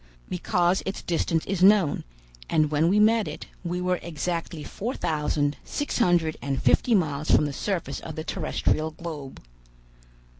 [0.29, 2.03] "Because its distance is known,
[2.49, 7.29] and when we met it, we were exactly four thousand six hundred and fifty miles
[7.29, 9.39] from the surface of the terrestrial globe."